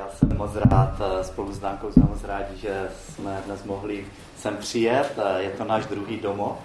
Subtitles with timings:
[0.00, 4.06] Já jsem moc rád, eh, spolu s Dankou jsme moc rádi, že jsme dnes mohli
[4.38, 5.18] sem přijet.
[5.18, 6.56] Eh, je to náš druhý domov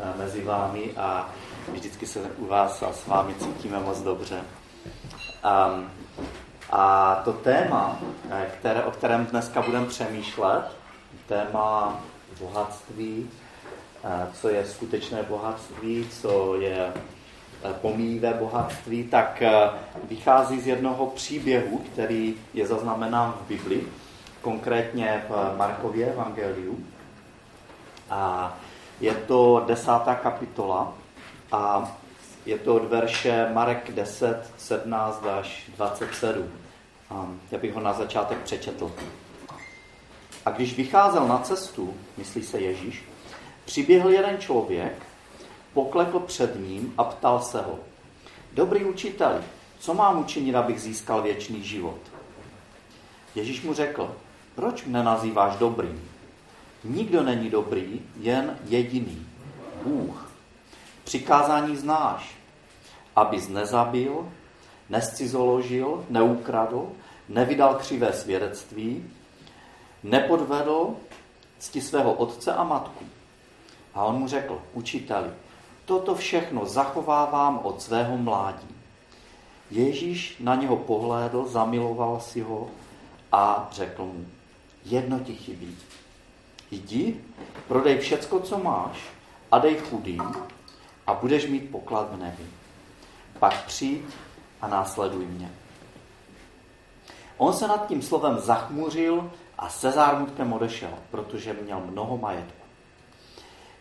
[0.00, 1.28] eh, mezi vámi a
[1.72, 4.40] vždycky se u vás a s vámi cítíme moc dobře.
[5.42, 5.80] A,
[6.70, 7.98] a to téma,
[8.58, 10.64] které, o kterém dneska budeme přemýšlet,
[11.26, 12.00] téma
[12.40, 13.30] bohatství,
[14.32, 16.92] co je skutečné bohatství, co je
[17.80, 19.70] pomíjivé bohatství, tak eh,
[20.04, 23.82] vychází z jednoho příběhu, který je zaznamenán v Bibli,
[24.42, 26.78] konkrétně v Markově evangeliu.
[28.10, 28.54] A
[29.00, 30.94] je to desátá kapitola
[31.52, 31.92] a
[32.46, 36.50] je to od verše Marek 10, 17 až 27.
[37.50, 38.92] Já bych ho na začátek přečetl.
[40.46, 43.04] A když vycházel na cestu, myslí se Ježíš,
[43.64, 45.07] přiběhl jeden člověk,
[45.74, 47.78] poklekl před ním a ptal se ho.
[48.52, 49.42] Dobrý učiteli,
[49.78, 51.98] co mám učinit, abych získal věčný život?
[53.34, 54.16] Ježíš mu řekl,
[54.54, 56.10] proč mne nazýváš dobrým?
[56.84, 59.26] Nikdo není dobrý, jen jediný,
[59.82, 60.30] Bůh.
[61.04, 62.36] Přikázání znáš,
[63.16, 64.32] abys nezabil,
[64.88, 66.88] nescizoložil, neukradl,
[67.28, 69.10] nevydal křivé svědectví,
[70.02, 70.96] nepodvedl
[71.58, 73.04] cti svého otce a matku.
[73.94, 75.30] A on mu řekl, učiteli,
[75.88, 78.68] Toto všechno zachovávám od svého mládí.
[79.70, 82.68] Ježíš na něho pohlédl, zamiloval si ho
[83.32, 84.26] a řekl mu,
[84.84, 85.78] jedno ti chybí.
[86.70, 87.20] Jdi,
[87.68, 89.00] prodej všecko, co máš
[89.50, 90.34] a dej chudým
[91.06, 92.46] a budeš mít poklad v nebi.
[93.38, 94.04] Pak přijď
[94.60, 95.50] a následuj mě.
[97.36, 102.57] On se nad tím slovem zachmuřil a se zármutkem odešel, protože měl mnoho majetku.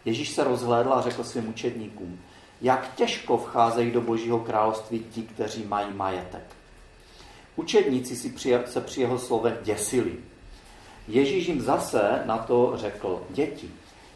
[0.08, 2.20] Ježíš se rozhlédl a řekl svým učedníkům,
[2.62, 6.44] jak těžko vcházejí do božího království ti, kteří mají majetek.
[7.56, 10.16] Učedníci si při, se při jeho slovech děsili.
[11.08, 13.70] Ježíš jim zase na to řekl, děti,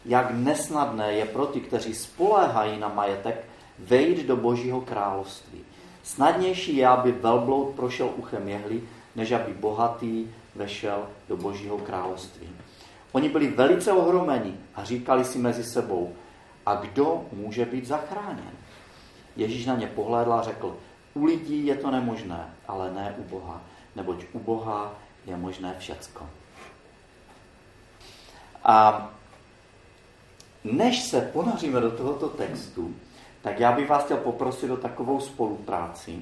[0.06, 3.46] jak nesnadné je pro ty, kteří spoléhají na majetek,
[3.80, 5.60] vejít do božího království.
[6.04, 8.82] Snadnější je, aby velbloud prošel uchem jehly,
[9.16, 12.50] než aby bohatý vešel do božího království.
[13.12, 16.14] Oni byli velice ohromeni a říkali si mezi sebou,
[16.66, 18.52] a kdo může být zachráněn?
[19.36, 20.78] Ježíš na ně pohlédl a řekl,
[21.14, 23.62] u lidí je to nemožné, ale ne u Boha,
[23.96, 24.94] neboť u Boha
[25.26, 26.30] je možné všecko.
[28.64, 29.10] A
[30.64, 32.96] než se ponoříme do tohoto textu,
[33.42, 36.22] tak já bych vás chtěl poprosit o takovou spolupráci,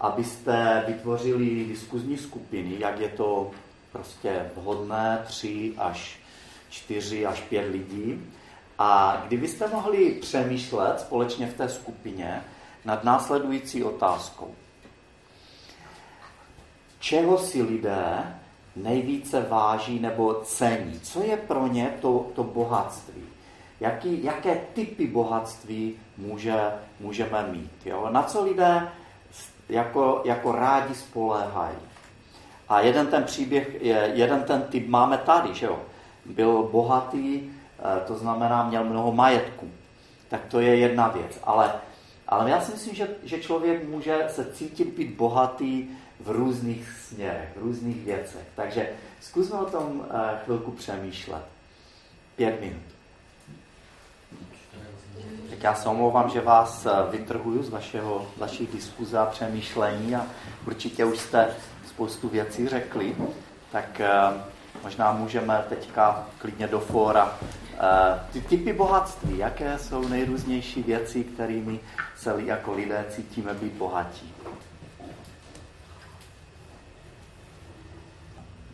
[0.00, 3.50] abyste vytvořili diskuzní skupiny, jak je to
[3.92, 6.18] prostě vhodné, tři až
[6.70, 8.32] čtyři až pět lidí.
[8.78, 12.44] A kdybyste mohli přemýšlet společně v té skupině
[12.84, 14.54] nad následující otázkou.
[17.00, 18.34] Čeho si lidé
[18.76, 21.00] nejvíce váží nebo cení?
[21.00, 23.22] Co je pro ně to, to bohatství?
[23.80, 27.72] Jaký, jaké typy bohatství může, můžeme mít?
[27.84, 28.08] Jo?
[28.10, 28.88] Na co lidé
[29.68, 31.76] jako, jako rádi spoléhají?
[32.68, 33.82] A jeden ten příběh,
[34.14, 35.78] jeden ten typ máme tady, že jo?
[36.24, 37.40] Byl bohatý,
[37.78, 39.70] eh, to znamená, měl mnoho majetku.
[40.28, 41.38] Tak to je jedna věc.
[41.44, 41.72] Ale,
[42.28, 45.88] ale já si myslím, že, že člověk může se cítit být bohatý
[46.20, 48.46] v různých směrech, v různých věcech.
[48.56, 48.88] Takže
[49.20, 51.42] zkusme o tom eh, chvilku přemýšlet.
[52.36, 52.82] Pět minut.
[55.50, 60.26] Tak já se omlouvám, že vás eh, vytrhuju z vašeho, vašich diskuzí a přemýšlení a
[60.66, 61.48] určitě už jste
[61.98, 63.16] spoustu věcí řekli,
[63.72, 64.10] tak eh,
[64.82, 67.38] možná můžeme teďka klidně do fóra.
[67.74, 71.80] Eh, ty typy bohatství, jaké jsou nejrůznější věci, kterými
[72.16, 74.34] se jako lidé cítíme být bohatí?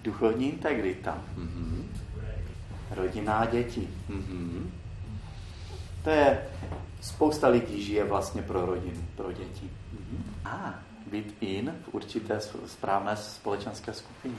[0.02, 1.18] Duchovní integrita.
[1.38, 1.84] Mm-hmm.
[2.90, 3.88] Rodina a děti.
[4.10, 4.70] Mm-hmm.
[6.04, 6.48] To je,
[7.00, 9.70] spousta lidí žije vlastně pro rodinu, pro děti.
[9.94, 10.20] Mm-hmm.
[10.44, 14.38] A, ah být in v určité správné společenské skupině.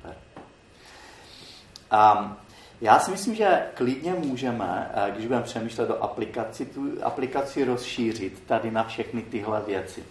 [1.91, 2.35] A
[2.81, 8.43] já si myslím, že klidně můžeme, eh, když budeme přemýšlet o aplikaci, tu aplikaci rozšířit
[8.45, 10.03] tady na všechny tyhle věci.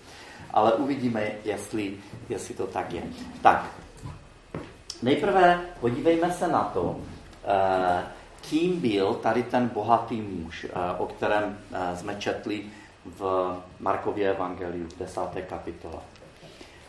[0.50, 1.96] Ale uvidíme, jestli,
[2.28, 3.02] jestli to tak je.
[3.43, 3.70] Tak,
[5.02, 6.96] nejprve podívejme se na to,
[7.44, 8.02] eh,
[8.40, 11.58] kým byl tady ten bohatý muž, eh, o kterém
[11.94, 12.64] jsme četli
[13.05, 13.20] v
[13.81, 15.43] Markově evangeliu v 10.
[15.43, 16.13] kapitole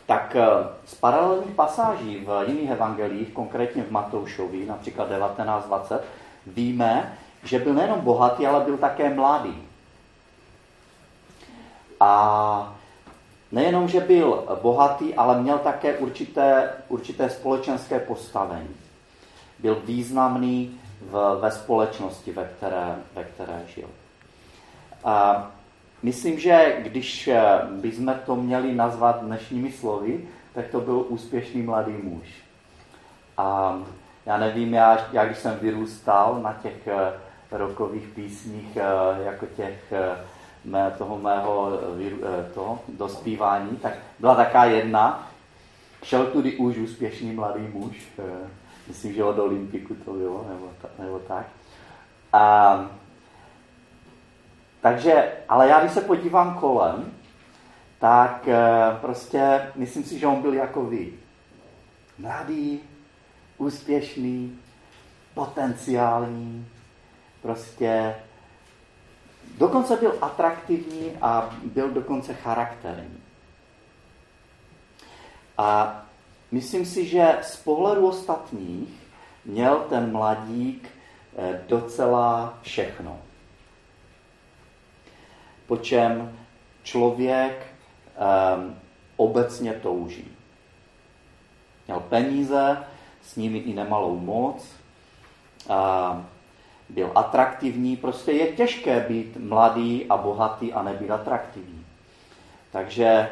[0.06, 0.46] tak eh,
[0.84, 5.98] z paralelních pasáží v jiných evangelích, konkrétně v Matoušovi, například 19.20,
[6.46, 9.62] víme, že byl nejenom bohatý, ale byl také mladý.
[12.00, 12.76] A
[13.52, 18.76] nejenom, že byl bohatý, ale měl také určité, určité společenské postavení.
[19.58, 23.88] Byl významný v, ve společnosti, ve které, ve které žil.
[25.04, 25.46] A
[26.02, 27.30] myslím, že když
[27.70, 30.20] bychom to měli nazvat dnešními slovy,
[30.54, 32.26] tak to byl úspěšný mladý muž.
[33.36, 33.78] A
[34.26, 37.12] já nevím, já, já když jsem vyrůstal na těch eh,
[37.50, 40.18] rokových písních, eh, jako těch eh,
[40.64, 41.80] mé, toho mého
[42.54, 45.28] to, dospívání, tak byla taká jedna,
[46.02, 47.96] šel tudy už úspěšný mladý muž,
[48.88, 51.46] myslím, že od Olympiku to bylo, nebo, nebo tak.
[52.32, 52.90] A,
[54.80, 57.12] takže, ale já když se podívám kolem,
[57.98, 58.48] tak
[59.00, 61.12] prostě myslím si, že on byl jako vy.
[62.18, 62.80] Mladý,
[63.58, 64.58] úspěšný,
[65.34, 66.68] potenciální,
[67.42, 68.14] prostě
[69.58, 73.20] dokonce byl atraktivní a byl dokonce charakterní.
[75.58, 76.02] A
[76.50, 78.88] myslím si, že z pohledu ostatních
[79.44, 80.88] měl ten mladík
[81.38, 83.18] eh, docela všechno.
[85.66, 86.38] Po čem
[86.82, 87.66] člověk
[88.56, 88.74] um,
[89.16, 90.28] obecně touží.
[91.86, 92.84] Měl peníze,
[93.22, 94.66] s nimi i nemalou moc,
[95.68, 96.24] a
[96.88, 97.96] byl atraktivní.
[97.96, 101.86] Prostě je těžké být mladý a bohatý a nebyt atraktivní.
[102.72, 103.30] Takže e,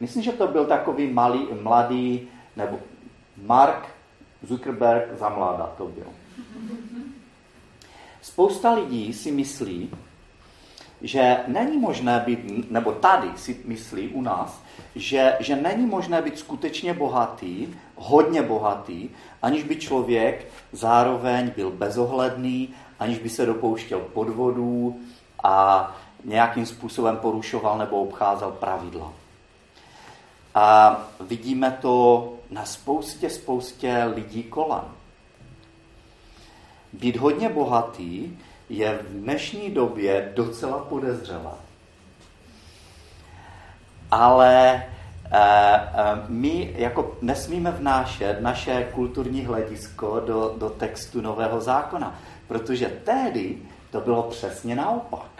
[0.00, 2.78] myslím, že to byl takový malý, mladý, nebo
[3.42, 3.88] Mark
[4.42, 6.06] Zuckerberg za mláda to byl.
[8.22, 9.90] Spousta lidí si myslí,
[11.02, 14.62] že není možné být, nebo tady si myslí u nás,
[14.94, 19.08] že, že není možné být skutečně bohatý, hodně bohatý,
[19.42, 22.68] aniž by člověk zároveň byl bezohledný,
[22.98, 25.00] aniž by se dopouštěl podvodů
[25.44, 29.12] a nějakým způsobem porušoval nebo obcházel pravidla.
[30.54, 34.84] A vidíme to na spoustě, spoustě lidí kolem.
[36.92, 38.38] Být hodně bohatý
[38.68, 41.52] je v dnešní době docela podezřelé.
[44.10, 44.84] Ale e,
[45.30, 45.88] e,
[46.28, 53.58] my jako nesmíme vnášet naše kulturní hledisko do, do textu Nového zákona, protože tehdy
[53.90, 55.30] to bylo přesně naopak.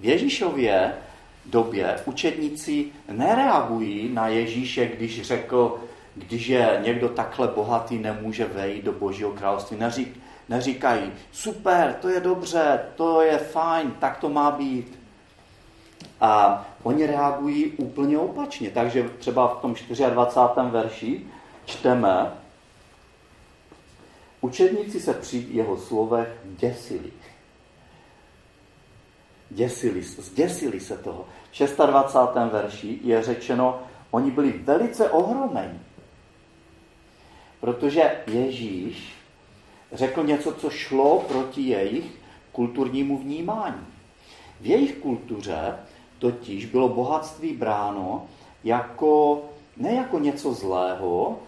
[0.00, 0.92] V Ježíšově
[1.46, 5.80] době učedníci nereagují na Ježíše, když řekl,
[6.14, 9.76] když je někdo takhle bohatý, nemůže vejít do Božího království.
[9.76, 10.19] Neřík,
[10.50, 15.00] neříkají, super, to je dobře, to je fajn, tak to má být.
[16.20, 18.70] A oni reagují úplně opačně.
[18.70, 19.74] Takže třeba v tom
[20.10, 20.70] 24.
[20.70, 21.26] verši
[21.64, 22.32] čteme,
[24.40, 27.12] učedníci se při jeho slovech děsili.
[29.50, 31.24] Děsili, zděsili se toho.
[31.52, 32.52] V 26.
[32.52, 35.80] verši je řečeno, oni byli velice ohromeni,
[37.60, 39.19] protože Ježíš
[39.92, 42.04] řekl něco, co šlo proti jejich
[42.52, 43.86] kulturnímu vnímání.
[44.60, 45.78] V jejich kultuře
[46.18, 48.26] totiž bylo bohatství bráno
[48.64, 49.42] jako,
[49.76, 51.38] ne jako něco zlého,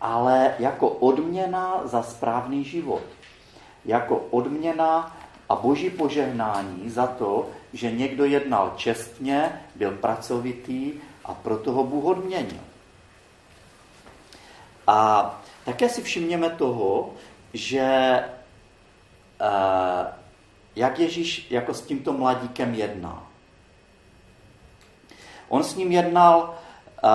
[0.00, 3.02] ale jako odměna za správný život.
[3.84, 5.16] Jako odměna
[5.48, 10.92] a boží požehnání za to, že někdo jednal čestně, byl pracovitý
[11.24, 12.60] a proto ho Bůh odměnil.
[14.86, 17.10] A také si všimněme toho,
[17.52, 18.18] že
[19.40, 20.06] uh,
[20.76, 23.22] jak Ježíš jako s tímto mladíkem jedná.
[25.48, 26.54] On s ním jednal
[27.04, 27.10] uh,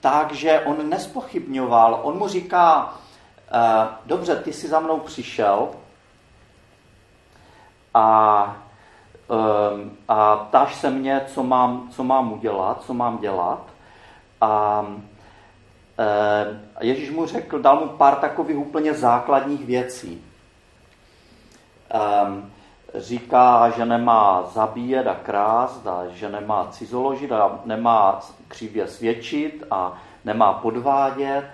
[0.00, 2.00] tak, že on nespochybňoval.
[2.02, 5.68] On mu říká, uh, dobře, ty jsi za mnou přišel
[7.94, 8.56] a,
[9.28, 13.60] um, a ptáš se mě, co mám, co mám udělat, co mám dělat.
[14.40, 14.84] A
[16.80, 20.24] Ježíš mu řekl, dal mu pár takových úplně základních věcí.
[21.90, 22.52] Ehm,
[22.94, 30.02] říká, že nemá zabíjet a krást, a že nemá cizoložit a nemá křivě svědčit a
[30.24, 31.44] nemá podvádět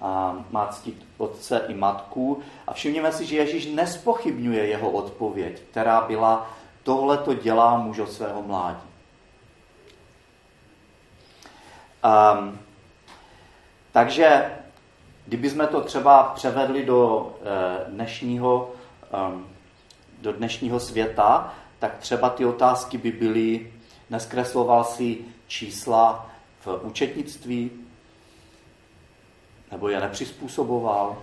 [0.00, 2.40] a má ctít otce i matku.
[2.66, 6.50] A všimněme si, že Ježíš nespochybňuje jeho odpověď, která byla,
[6.82, 8.88] tohle to dělá muž od svého mládí.
[12.04, 12.58] Um,
[13.94, 14.50] takže
[15.26, 18.72] kdybychom to třeba převedli do eh, dnešního,
[19.12, 19.46] ehm,
[20.20, 23.72] do dnešního světa, tak třeba ty otázky by byly,
[24.10, 27.70] neskresloval si čísla v účetnictví,
[29.70, 31.22] nebo je nepřizpůsoboval,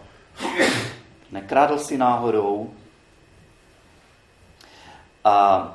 [1.32, 2.74] nekrádl si náhodou,
[5.24, 5.68] a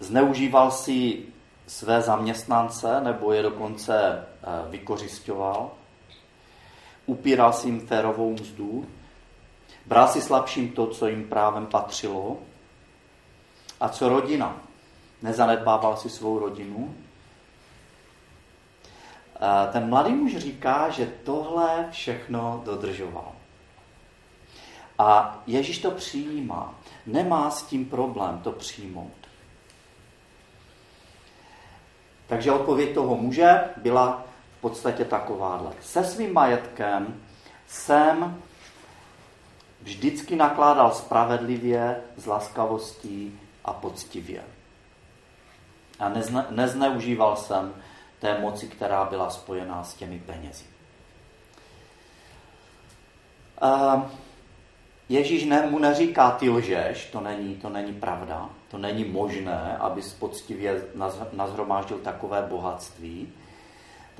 [0.00, 1.26] zneužíval si
[1.66, 4.26] své zaměstnance nebo je dokonce
[4.70, 5.70] vykořišťoval,
[7.06, 8.86] upíral si jim férovou mzdu,
[9.86, 12.38] bral si slabším to, co jim právem patřilo.
[13.80, 14.56] A co rodina?
[15.22, 16.94] Nezanedbával si svou rodinu.
[19.72, 23.32] Ten mladý muž říká, že tohle všechno dodržoval.
[24.98, 26.74] A Ježíš to přijímá.
[27.06, 29.12] Nemá s tím problém to přijmout.
[32.26, 34.24] Takže odpověď toho muže byla
[34.62, 35.72] podstatě takováhle.
[35.80, 37.20] Se svým majetkem
[37.66, 38.42] jsem
[39.82, 44.42] vždycky nakládal spravedlivě, s laskavostí a poctivě.
[45.98, 47.74] A nezne, nezneužíval jsem
[48.18, 50.64] té moci, která byla spojená s těmi penězi.
[53.62, 54.02] Uh,
[55.08, 60.14] Ježíš ne, mu neříká, ty lžeš, to není, to není pravda, to není možné, abys
[60.14, 60.82] poctivě
[61.32, 63.32] nazhromáždil takové bohatství.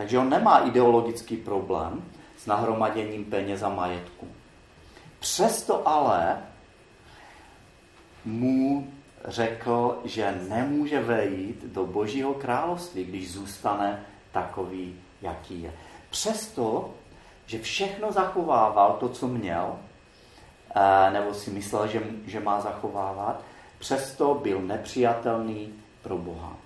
[0.02, 2.04] Takže on nemá ideologický problém
[2.36, 4.26] s nahromaděním peněz a majetku.
[5.18, 6.38] Přesto ale
[8.24, 8.92] mu
[9.24, 15.72] řekl, že nemůže vejít do Božího království, když zůstane takový, jaký je.
[16.10, 16.90] Přesto,
[17.46, 19.76] že všechno zachovával to, co měl,
[20.74, 23.40] Eh, nebo si myslel, že, že má zachovávat,
[23.78, 26.56] přesto byl nepřijatelný pro Boha.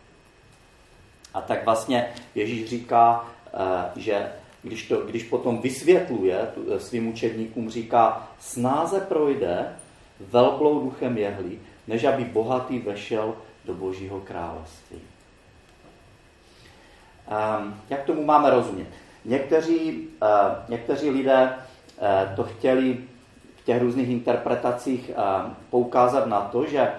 [1.36, 3.24] A tak vlastně Ježíš říká,
[3.54, 9.72] eh, že když, to, když potom vysvětluje eh, svým učedníkům, říká, snáze projde
[10.20, 14.98] velblou duchem jehli, než aby bohatý vešel do božího království.
[17.58, 18.86] Um, jak tomu máme rozumět?
[19.24, 20.28] Někteří, uh,
[20.68, 21.54] někteří lidé
[22.36, 22.98] to chtěli
[23.66, 26.94] těch různých interpretacích eh, poukázat na to, že eh,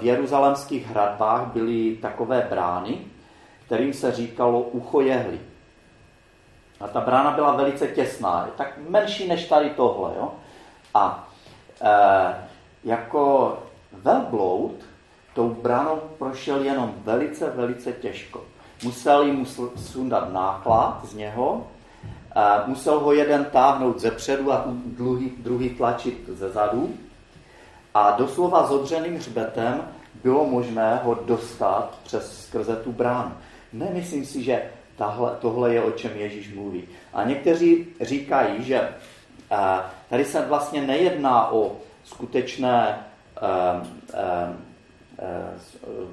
[0.00, 2.98] v jeruzalemských hradbách byly takové brány,
[3.72, 5.40] kterým se říkalo ucho jehly.
[6.80, 10.10] A ta brána byla velice těsná, tak menší než tady tohle.
[10.16, 10.32] Jo?
[10.94, 11.28] A
[11.80, 11.90] e,
[12.84, 13.58] jako
[13.92, 14.72] velbloud
[15.34, 18.44] tou bránou prošel jenom velice, velice těžko.
[18.84, 19.44] Museli mu
[19.76, 21.66] sundat náklad z něho
[22.34, 26.94] a musel ho jeden táhnout ze předu a druhý, druhý tlačit ze zadu.
[27.94, 29.82] A doslova s odřeným hřbetem
[30.22, 33.32] bylo možné ho dostat přes skrze tu bránu.
[33.72, 36.88] Nemyslím si, že tahle, tohle je, o čem Ježíš mluví.
[37.12, 38.88] A někteří říkají, že
[39.50, 43.06] a, tady se vlastně nejedná o skutečné,
[43.40, 43.82] a, a,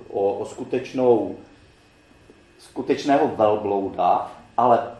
[0.10, 1.36] o, o skutečnou,
[2.60, 4.92] skutečného velblouda, ale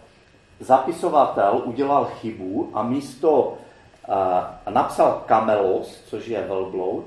[0.60, 7.06] zapisovatel udělal chybu a místo uh, napsal Kamelos, což je velbloud,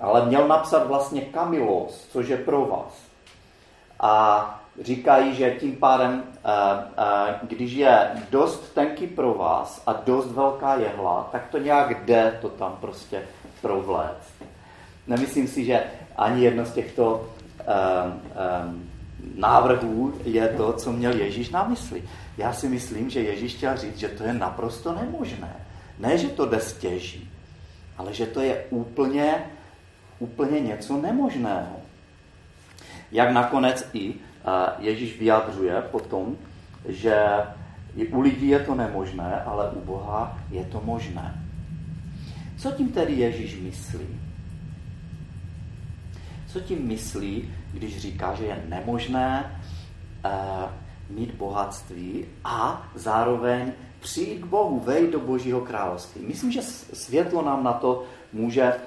[0.00, 3.02] ale měl napsat vlastně Kamilos, což je pro vás.
[4.00, 10.32] A říkají, že tím pádem, uh, uh, když je dost tenký pro vás a dost
[10.32, 13.22] velká jehla, tak to nějak jde to tam prostě
[13.60, 14.32] provléct.
[15.06, 15.84] Nemyslím si, že
[16.16, 17.28] ani jedno z těchto
[18.66, 18.90] um,
[19.34, 22.02] návrhů je to, co měl Ježíš na mysli.
[22.38, 25.56] Já si myslím, že Ježíš chtěl říct, že to je naprosto nemožné.
[25.98, 27.30] Ne, že to jde stěží,
[27.98, 29.46] ale že to je úplně,
[30.18, 31.76] úplně něco nemožného.
[33.12, 34.14] Jak nakonec i
[34.78, 36.36] Ježíš vyjadřuje potom,
[36.88, 37.16] že
[38.10, 41.42] u lidí je to nemožné, ale u Boha je to možné.
[42.58, 44.06] Co tím tedy Ježíš myslí?
[46.46, 49.60] Co tím myslí, když říká, že je nemožné
[50.24, 50.30] uh,
[51.10, 56.26] mít bohatství a zároveň přijít k Bohu, vejít do Božího království.
[56.26, 56.62] Myslím, že
[56.92, 58.78] světlo nám na to může uh,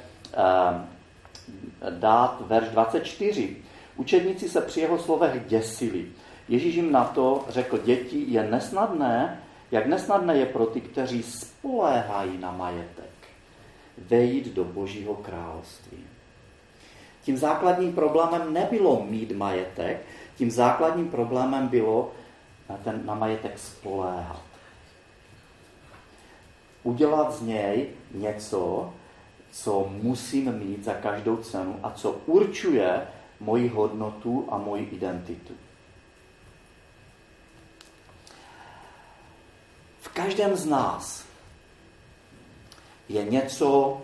[1.89, 3.55] dát verš 24.
[3.99, 6.05] Učedníci se při jeho slovech děsili.
[6.47, 12.37] Ježíš jim na to řekl, děti, je nesnadné, jak nesnadné je pro ty, kteří spoléhají
[12.37, 13.11] na majetek,
[13.97, 15.97] vejít do Božího království.
[17.21, 22.11] Tím základním problémem nebylo mít majetek, tím základním problémem bylo
[22.69, 24.43] na, ten, na majetek spoléhat.
[26.83, 28.93] Udělat z něj něco,
[29.51, 33.07] co musím mít za každou cenu a co určuje
[33.39, 35.53] moji hodnotu a moji identitu.
[40.01, 41.25] V každém z nás
[43.09, 44.01] je něco,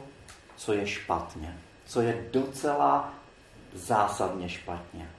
[0.55, 3.13] co je špatně co je docela
[3.73, 5.09] zásadně špatně.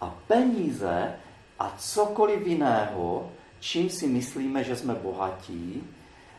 [0.00, 1.14] A peníze
[1.58, 5.82] a cokoliv jiného, čím si myslíme, že jsme bohatí,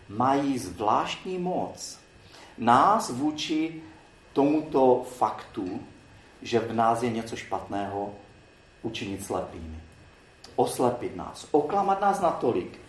[0.09, 1.99] mají zvláštní moc.
[2.57, 3.81] Nás vůči
[4.33, 5.79] tomuto faktu,
[6.43, 8.13] že v nás je něco špatného,
[8.83, 9.79] učinit slepými.
[10.55, 12.79] Oslepit nás, oklamat nás natolik,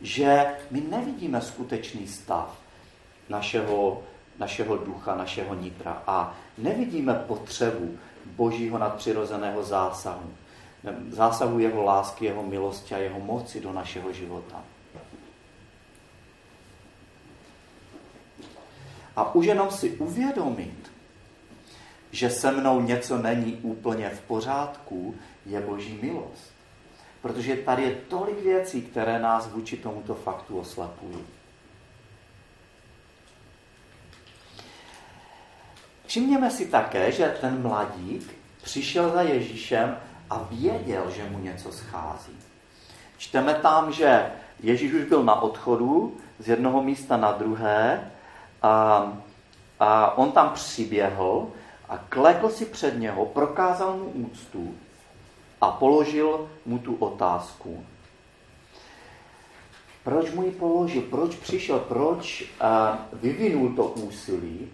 [0.00, 2.56] že my nevidíme skutečný stav
[3.28, 4.02] našeho,
[4.38, 10.32] našeho ducha, našeho nitra a nevidíme potřebu božího nadpřirozeného zásahu.
[11.10, 14.64] Zásahu jeho lásky, jeho milosti a jeho moci do našeho života.
[19.16, 20.92] A už jenom si uvědomit,
[22.10, 25.14] že se mnou něco není úplně v pořádku,
[25.46, 26.52] je boží milost.
[27.22, 31.18] Protože tady je tolik věcí, které nás vůči tomuto faktu oslapují.
[36.06, 39.96] Všimněme si také, že ten mladík přišel za Ježíšem
[40.30, 42.36] a věděl, že mu něco schází.
[43.18, 44.26] Čteme tam, že
[44.60, 48.10] Ježíš už byl na odchodu z jednoho místa na druhé
[48.62, 49.04] a,
[49.80, 51.48] a on tam přiběhl
[51.90, 54.74] a klekl si před něho, prokázal mu úctu
[55.60, 57.84] a položil mu tu otázku.
[60.04, 61.02] Proč mu ji položil?
[61.02, 61.78] Proč přišel?
[61.78, 64.68] Proč uh, vyvinul to úsilí?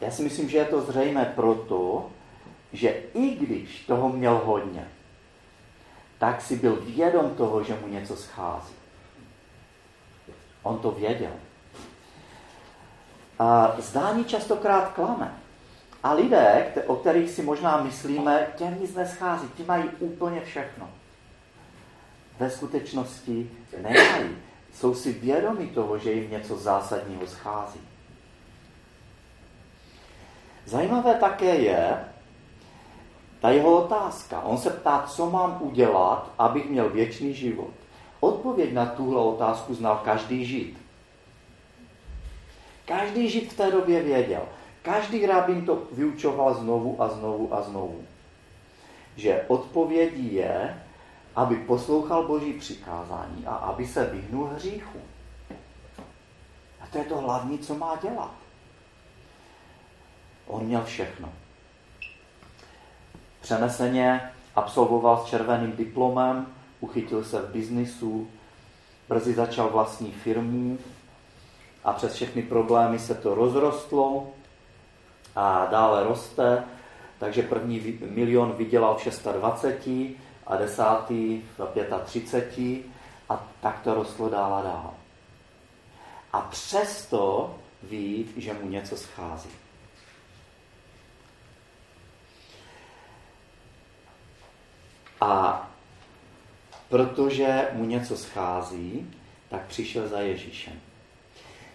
[0.00, 2.10] Já si myslím, že je to zřejmé proto,
[2.72, 4.88] že i když toho měl hodně,
[6.18, 8.74] tak si byl vědom toho, že mu něco schází.
[10.62, 11.32] On to věděl.
[13.38, 15.43] A zdání častokrát klame.
[16.04, 20.90] A lidé, o kterých si možná myslíme, těm nic neschází, ti mají úplně všechno.
[22.38, 23.50] Ve skutečnosti
[23.82, 24.36] nemají.
[24.74, 27.80] Jsou si vědomi toho, že jim něco zásadního schází.
[30.64, 32.04] Zajímavé také je
[33.40, 34.40] ta jeho otázka.
[34.40, 37.70] On se ptá, co mám udělat, abych měl věčný život.
[38.20, 40.78] Odpověď na tuhle otázku znal každý žid.
[42.84, 44.42] Každý žid v té době věděl.
[44.84, 48.04] Každý rabín to vyučoval znovu a znovu a znovu.
[49.16, 50.82] Že odpovědí je,
[51.36, 54.98] aby poslouchal Boží přikázání a aby se vyhnul hříchu.
[56.80, 58.34] A to je to hlavní, co má dělat.
[60.46, 61.32] On měl všechno.
[63.40, 66.46] Přeneseně absolvoval s červeným diplomem,
[66.80, 68.28] uchytil se v biznisu,
[69.08, 70.78] brzy začal vlastní firmu
[71.84, 74.32] a přes všechny problémy se to rozrostlo
[75.36, 76.64] a dále roste,
[77.18, 80.08] takže první milion vydělal v 26
[80.46, 82.82] a desátý v 35
[83.28, 84.94] a tak to rostlo dál a dál.
[86.32, 89.50] A přesto ví, že mu něco schází.
[95.20, 95.70] A
[96.88, 99.14] protože mu něco schází,
[99.48, 100.80] tak přišel za Ježíšem.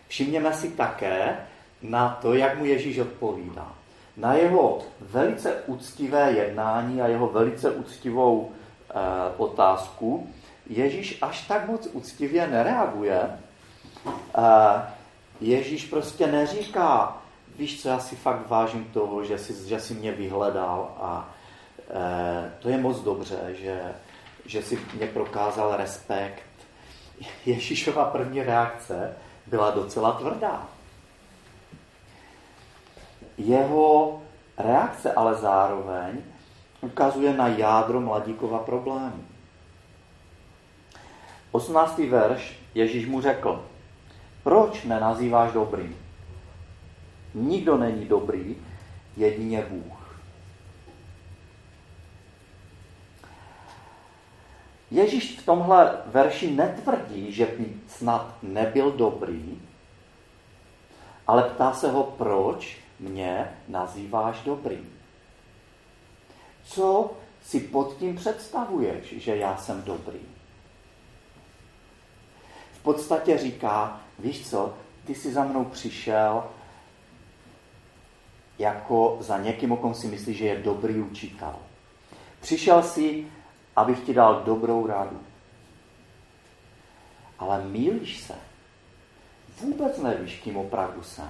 [0.08, 1.38] Všimněme si také,
[1.82, 3.72] na to, jak mu Ježíš odpovídá.
[4.18, 8.94] Na jeho velice úctivé jednání a jeho velice úctivou e,
[9.38, 10.30] otázku
[10.70, 13.22] Ježíš až tak moc úctivě nereaguje.
[13.22, 13.40] E,
[15.42, 17.18] Ježíš prostě neříká,
[17.58, 21.30] víš co, já si fakt vážím toho, že jsi, že jsi mě vyhledal a
[21.90, 23.82] e, to je moc dobře, že,
[24.46, 26.44] že si mě prokázal respekt.
[27.46, 29.16] Ježíšova první reakce
[29.48, 30.68] byla docela tvrdá.
[33.40, 34.22] Jeho
[34.58, 36.20] reakce ale zároveň
[36.82, 39.24] ukazuje na jádro mladíkova problému.
[41.52, 41.98] 18.
[41.98, 43.66] verš Ježíš mu řekl,
[44.44, 45.98] proč nenazýváš dobrým?
[47.34, 48.58] Nikdo není dobrý,
[49.18, 50.20] jedině Bůh.
[54.92, 59.62] Ježíš v tomhle verši netvrdí, že by snad nebyl dobrý,
[61.28, 65.00] ale ptá se ho, proč mě nazýváš dobrým.
[66.64, 70.20] Co si pod tím představuješ, že já jsem dobrý?
[72.72, 74.74] V podstatě říká, víš co,
[75.06, 76.44] ty jsi za mnou přišel
[78.60, 81.56] jako za někým, o kom si myslíš, že je dobrý učitel.
[82.42, 83.28] Přišel si,
[83.76, 85.20] abych ti dal dobrou radu.
[87.40, 88.36] Ale mílíš se.
[89.62, 91.30] Vůbec nevíš, kým opravdu jsem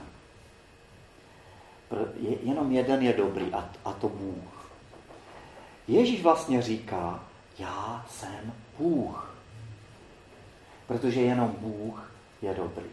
[2.44, 4.72] jenom jeden je dobrý a, a to Bůh.
[5.88, 7.24] Ježíš vlastně říká,
[7.60, 9.36] já jsem Bůh.
[10.88, 12.90] Protože jenom Bůh je dobrý.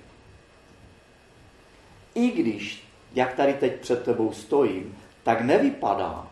[2.15, 6.27] I když, jak tady teď před tebou stojím, tak nevypadá,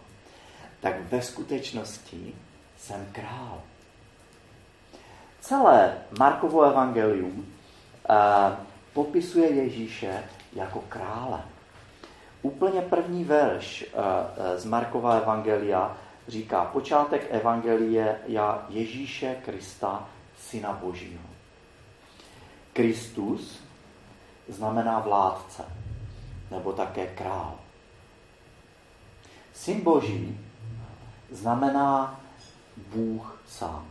[0.81, 2.35] tak ve skutečnosti
[2.77, 3.63] jsem král.
[5.41, 7.47] Celé Markovo evangelium
[8.11, 8.17] uh,
[8.93, 11.54] popisuje Ježíše jako krále.
[12.45, 13.87] Úplně první verš eh,
[14.37, 15.97] eh, z Markova Evangelia
[16.29, 21.23] říká počátek evangelie já Ježíše Krista, Syna Božího.
[22.73, 23.65] Kristus
[24.49, 25.65] znamená vládce,
[26.51, 27.55] nebo také král.
[29.53, 30.41] Syn Boží
[31.31, 32.21] znamená
[32.77, 33.87] Bůh sám.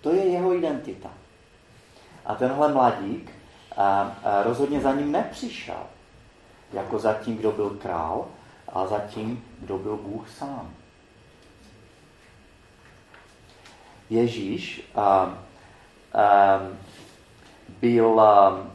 [0.00, 1.10] To je jeho identita.
[2.24, 3.30] A tenhle mladík
[3.76, 5.93] a rozhodně za ním nepřišel,
[6.74, 8.26] jako za tím, kdo byl král,
[8.68, 10.70] a za tím, kdo byl Bůh sám.
[14.10, 15.34] Ježíš a,
[16.14, 16.60] a,
[17.80, 18.66] byl a,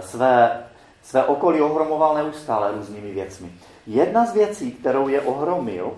[0.00, 0.66] své,
[1.02, 3.52] své okolí ohromoval neustále různými věcmi.
[3.86, 5.92] Jedna z věcí, kterou je ohromil,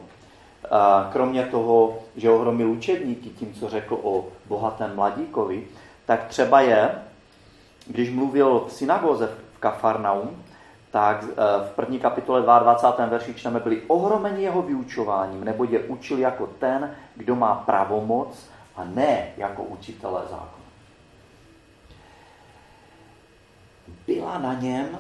[1.13, 5.67] kromě toho, že ohromil učedníky tím, co řekl o bohatém mladíkovi,
[6.07, 6.91] tak třeba je,
[7.87, 10.45] když mluvil v synagoze v Kafarnaum,
[10.95, 11.35] tak e,
[11.67, 13.07] v první kapitole 22.
[13.07, 18.85] verši čteme, byli ohromeni jeho vyučováním, nebo je učil jako ten, kdo má pravomoc a
[18.85, 20.65] ne jako učitelé zákona.
[24.07, 24.99] Byla na něm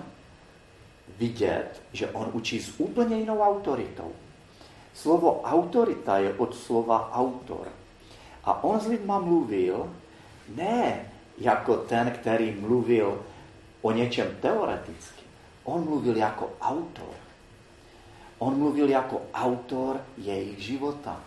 [1.18, 4.12] vidět, že on učí s úplně jinou autoritou.
[4.94, 7.68] Slovo autorita je od slova autor.
[8.44, 9.90] A on s lidma mluvil
[10.56, 11.06] ne
[11.38, 13.22] jako ten, který mluvil
[13.82, 15.23] o něčem teoreticky.
[15.64, 17.14] On mluvil jako autor.
[18.38, 21.20] On mluvil jako autor jejich života.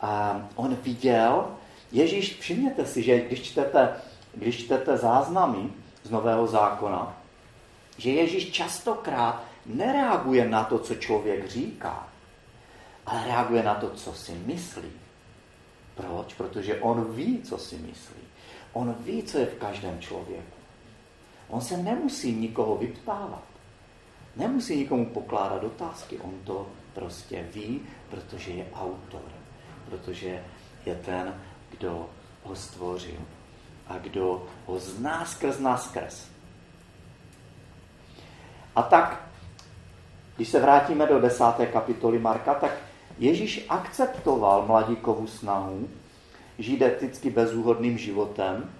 [0.00, 1.46] A on viděl,
[1.92, 3.96] Ježíš, všimněte si, že když čtete,
[4.34, 5.70] když čtete záznamy
[6.02, 7.16] z Nového zákona,
[7.96, 12.08] že Ježíš častokrát nereaguje na to, co člověk říká,
[13.06, 14.92] ale reaguje na to, co si myslí.
[15.94, 16.34] Proč?
[16.34, 18.22] Protože on ví, co si myslí.
[18.72, 20.61] On ví, co je v každém člověku.
[21.52, 23.42] On se nemusí nikoho vyptávat.
[24.36, 26.18] Nemusí nikomu pokládat otázky.
[26.18, 29.22] On to prostě ví, protože je autor.
[29.90, 30.44] Protože
[30.86, 32.08] je ten, kdo
[32.44, 33.20] ho stvořil.
[33.88, 36.28] A kdo ho zná skrz nás skrz.
[38.76, 39.28] A tak,
[40.36, 42.72] když se vrátíme do desáté kapitoly Marka, tak
[43.18, 45.88] Ježíš akceptoval mladíkovu snahu
[46.58, 48.70] žít eticky bezúhodným životem,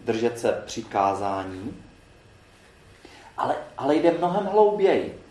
[0.00, 1.87] držet se přikázání,
[3.38, 5.24] ale, ale jde mnohem hlouběji.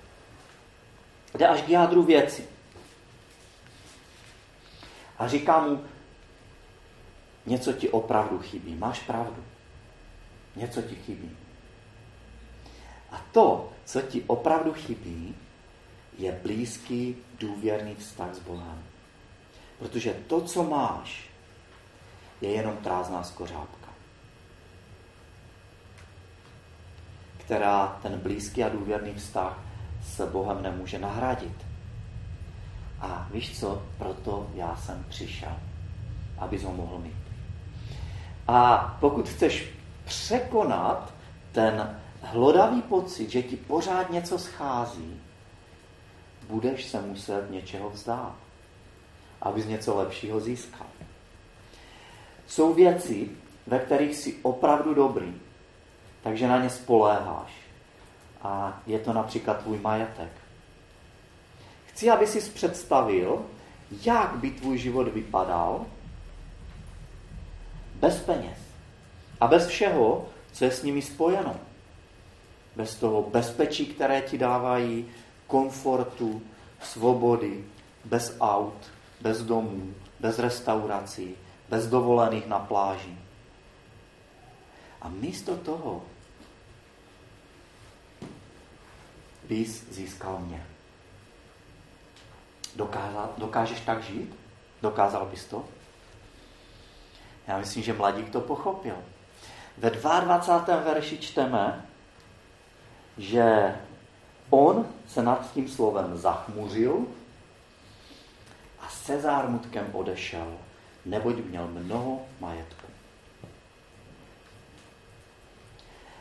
[1.38, 2.48] Jde až k jádru věci.
[5.18, 5.84] A říká mu,
[7.46, 9.44] něco ti opravdu chybí, máš pravdu.
[10.56, 11.38] Něco ti chybí.
[13.12, 15.36] A to, co ti opravdu chybí,
[16.18, 18.84] je blízký, důvěrný vztah s Bohem.
[19.80, 21.30] Protože to, co máš,
[22.42, 23.77] je jenom prázdná skořápka,
[27.48, 29.60] která ten blízký a důvěrný vztah
[30.04, 31.66] s Bohem nemůže nahradit.
[33.00, 33.84] A víš co?
[33.98, 35.56] Proto já jsem přišel,
[36.38, 37.16] abys ho mohl mít.
[38.48, 39.70] A pokud chceš
[40.06, 41.14] překonat
[41.52, 45.22] ten hlodavý pocit, že ti pořád něco schází,
[46.50, 48.36] budeš se muset něčeho vzdát,
[49.42, 50.88] abys něco lepšího získal.
[52.48, 53.30] Jsou věci,
[53.68, 55.34] ve kterých jsi opravdu dobrý,
[56.28, 57.52] takže na ně spoléháš.
[58.42, 60.32] A je to například tvůj majetek.
[61.86, 63.46] Chci, aby si představil,
[64.06, 65.86] jak by tvůj život vypadal
[67.96, 68.58] bez peněz
[69.40, 71.56] a bez všeho, co je s nimi spojeno.
[72.76, 75.06] Bez toho bezpečí, které ti dávají,
[75.48, 76.42] komfortu,
[76.82, 77.66] svobody,
[78.06, 81.36] bez aut, bez domů, bez restaurací,
[81.70, 83.18] bez dovolených na pláži.
[85.02, 86.04] A místo toho
[89.48, 90.66] bys získal mě.
[92.76, 94.36] Dokázal, dokážeš tak žít?
[94.82, 95.66] Dokázal bys to?
[97.48, 98.96] Já myslím, že mladík to pochopil.
[99.78, 100.76] Ve 22.
[100.80, 101.86] verši čteme,
[103.18, 103.76] že
[104.50, 107.06] on se nad tím slovem zachmuřil
[108.80, 110.58] a se zármutkem odešel,
[111.06, 112.88] neboť měl mnoho majetku.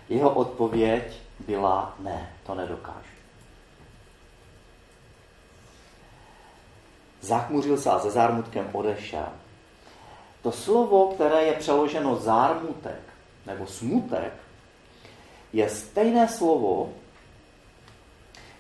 [0.09, 3.16] Jeho odpověď byla ne, to nedokážu.
[7.27, 9.29] Zachmuřil se a se zármutkem odešel.
[10.43, 13.03] To slovo, které je přeloženo zármutek
[13.47, 14.33] nebo smutek,
[15.53, 16.93] je stejné slovo,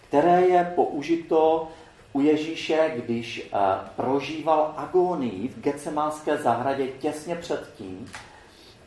[0.08, 1.68] které je použito
[2.12, 3.58] u Ježíše, když eh,
[3.96, 8.10] prožíval agonii v Getsemánské zahradě těsně předtím,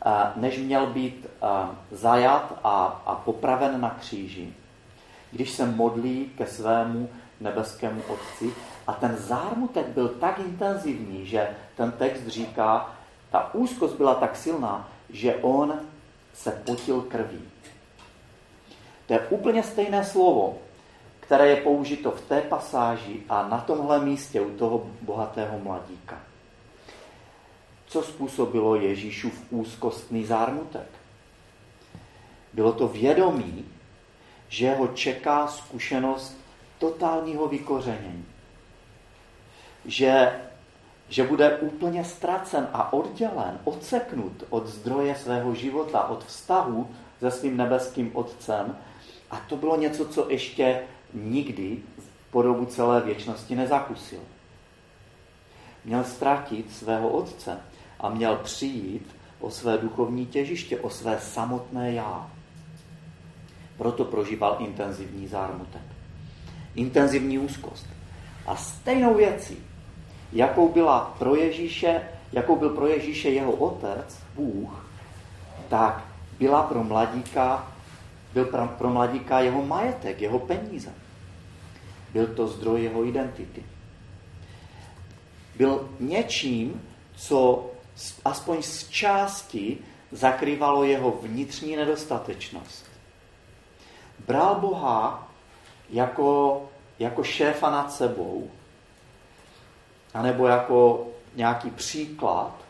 [0.06, 1.46] eh, než měl být eh,
[1.90, 4.52] zajat a, a popraven na kříži,
[5.32, 7.08] když se modlí ke svému
[7.40, 8.52] nebeskému Otci.
[8.90, 12.94] A ten zármutek byl tak intenzivní, že ten text říká,
[13.30, 15.80] ta úzkost byla tak silná, že on
[16.34, 17.42] se potil krví.
[19.06, 20.58] To je úplně stejné slovo,
[21.20, 26.18] které je použito v té pasáži a na tomhle místě u toho bohatého mladíka.
[27.86, 30.88] Co způsobilo Ježíšův úzkostný zármutek?
[32.52, 33.64] Bylo to vědomí,
[34.48, 36.36] že ho čeká zkušenost
[36.78, 38.29] totálního vykořenění.
[39.84, 40.32] Že,
[41.08, 46.90] že bude úplně ztracen a oddělen, odseknut od zdroje svého života, od vztahu
[47.20, 48.76] se svým nebeským Otcem.
[49.30, 50.80] A to bylo něco, co ještě
[51.14, 54.20] nikdy v podobu celé věčnosti nezakusil.
[55.84, 57.58] Měl ztratit svého Otce
[58.00, 62.30] a měl přijít o své duchovní těžiště, o své samotné já.
[63.78, 65.82] Proto prožíval intenzivní zármutek.
[66.74, 67.86] Intenzivní úzkost.
[68.46, 69.56] A stejnou věcí,
[70.32, 74.86] jakou, byla pro Ježíše, jakou byl pro Ježíše jeho otec, Bůh,
[75.68, 76.04] tak
[76.38, 77.72] byla pro mladíka,
[78.32, 78.44] byl
[78.78, 80.92] pro mladíka jeho majetek, jeho peníze.
[82.12, 83.64] Byl to zdroj jeho identity.
[85.56, 86.82] Byl něčím,
[87.16, 87.70] co
[88.24, 89.78] aspoň z části
[90.12, 92.90] zakrývalo jeho vnitřní nedostatečnost
[94.26, 95.28] bral Boha
[95.90, 96.62] jako,
[96.98, 98.50] jako šéfa nad sebou,
[100.14, 102.64] anebo jako nějaký příklad,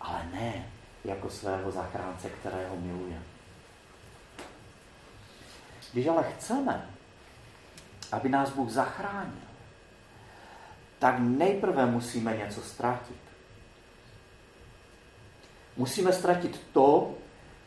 [0.00, 0.66] ale ne
[1.04, 3.22] jako svého zachránce, kterého miluje.
[5.92, 6.88] Když ale chceme,
[8.12, 9.44] aby nás Bůh zachránil,
[10.98, 13.24] tak nejprve musíme něco ztratit.
[15.76, 17.14] Musíme ztratit to,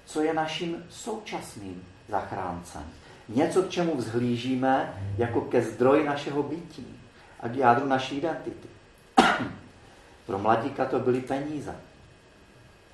[0.06, 2.84] co je naším současným zachráncem.
[3.30, 7.00] Něco, k čemu vzhlížíme jako ke zdroji našeho bytí
[7.40, 8.68] a k jádru naší identity.
[10.28, 11.72] Pro mladíka to byly peníze.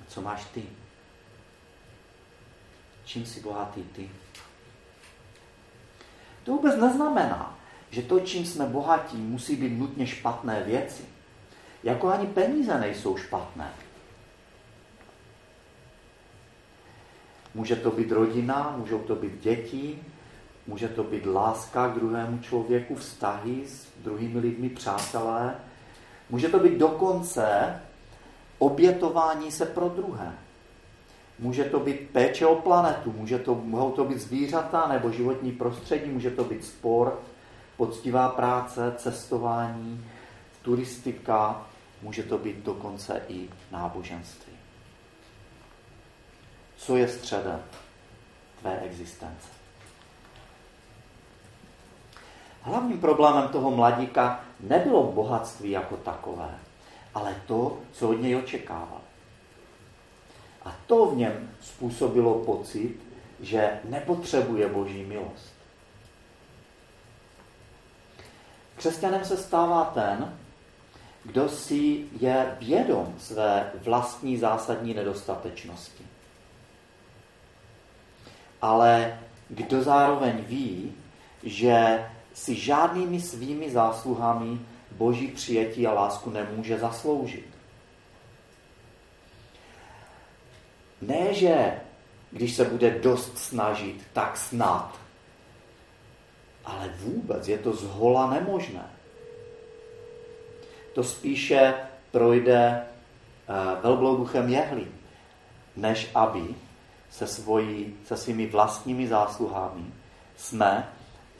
[0.00, 0.62] A co máš ty?
[3.04, 4.10] Čím jsi bohatý ty?
[6.44, 7.58] To vůbec neznamená,
[7.90, 11.04] že to, čím jsme bohatí, musí být nutně špatné věci.
[11.82, 13.72] Jako ani peníze nejsou špatné.
[17.54, 20.04] Může to být rodina, můžou to být děti,
[20.66, 25.54] Může to být láska k druhému člověku, vztahy s druhými lidmi, přátelé.
[26.34, 27.80] Může to být dokonce
[28.58, 30.32] obětování se pro druhé.
[31.38, 36.10] Může to být péče o planetu, může to, mohou to být zvířata nebo životní prostředí,
[36.10, 37.18] může to být sport,
[37.76, 40.04] poctivá práce, cestování,
[40.62, 41.66] turistika,
[42.02, 44.52] může to být dokonce i náboženství.
[46.76, 47.62] Co je středem
[48.60, 49.63] tvé existence?
[52.64, 56.58] Hlavním problémem toho mladíka nebylo bohatství jako takové,
[57.14, 59.00] ale to, co od něj očekával.
[60.64, 62.96] A to v něm způsobilo pocit,
[63.40, 65.54] že nepotřebuje boží milost.
[68.76, 70.38] Křesťanem se stává ten,
[71.24, 76.04] kdo si je vědom své vlastní zásadní nedostatečnosti.
[78.62, 80.92] Ale kdo zároveň ví,
[81.42, 87.48] že si žádnými svými zásluhami boží přijetí a lásku nemůže zasloužit.
[91.02, 91.80] Ne, že
[92.30, 94.98] když se bude dost snažit, tak snad.
[96.64, 98.90] Ale vůbec je to zhola nemožné.
[100.94, 101.74] To spíše
[102.10, 104.86] projde uh, velblouduchem jehly,
[105.76, 106.54] než aby
[107.10, 109.84] se, svojí, se svými vlastními zásluhami
[110.36, 110.93] jsme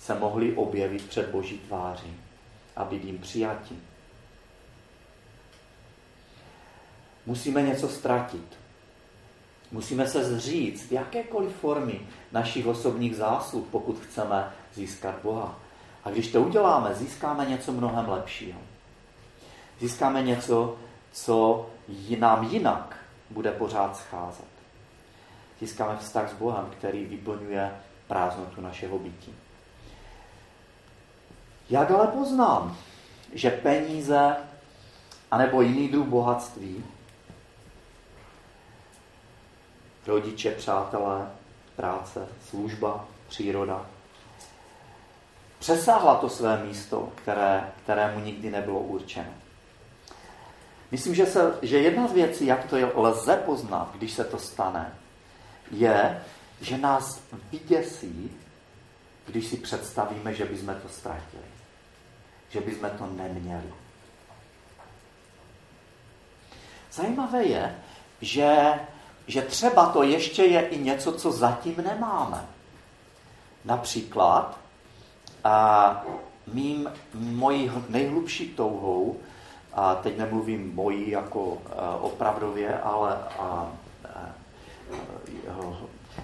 [0.04, 2.16] se mohli objevit před Boží tváří
[2.76, 3.82] a být jim přijatí.
[7.26, 8.58] Musíme něco ztratit.
[9.72, 12.00] Musíme se zříct jakékoliv formy
[12.32, 15.58] našich osobních zásluh, pokud chceme získat Boha.
[16.04, 18.60] A když to uděláme, získáme něco mnohem lepšího.
[19.80, 20.76] Získáme něco,
[21.12, 21.66] co
[22.18, 22.96] nám jinak
[23.30, 24.54] bude pořád scházet.
[25.60, 27.72] Získáme vztah s Bohem, který vyplňuje
[28.08, 29.34] prázdnotu našeho bytí.
[31.70, 32.77] Jak ale poznám,
[33.33, 34.37] že peníze
[35.31, 36.85] anebo jiný druh bohatství,
[40.07, 41.31] rodiče, přátelé,
[41.77, 43.87] práce, služba, příroda,
[45.59, 49.31] přesáhla to své místo, které, kterému nikdy nebylo určeno.
[50.90, 54.38] Myslím, že, se, že jedna z věcí, jak to je, lze poznat, když se to
[54.38, 54.94] stane,
[55.70, 56.24] je,
[56.61, 58.31] že nás vyděsí,
[59.27, 61.53] když si představíme, že bychom to ztratili.
[62.54, 63.74] Že bychom to neměli.
[66.92, 67.74] Zajímavé je,
[68.20, 68.74] že,
[69.26, 72.46] že třeba to ještě je i něco, co zatím nemáme.
[73.64, 74.58] Například
[75.44, 76.04] a
[76.46, 79.16] mým, mojí nejhlubší touhou,
[79.72, 83.72] a teď nemluvím mojí jako a, opravdově, ale a,
[84.04, 84.34] a,
[85.48, 85.76] a,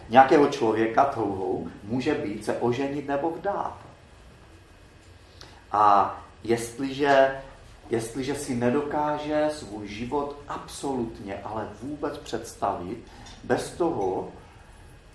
[0.08, 3.89] nějakého člověka touhou může být se oženit nebo vdát.
[5.72, 7.40] A jestliže,
[7.90, 13.04] jestliže si nedokáže svůj život absolutně, ale vůbec představit,
[13.44, 14.28] bez toho,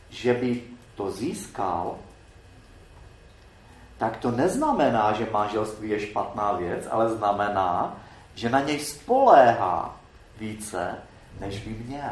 [0.10, 0.64] že by
[0.96, 1.98] to získal,
[3.98, 7.98] tak to neznamená, že manželství je špatná věc, ale znamená,
[8.36, 9.98] že na něj spoléhá
[10.38, 10.96] více,
[11.40, 12.12] než by měl.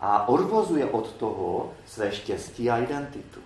[0.00, 3.40] A odvozuje od toho své štěstí a identitu.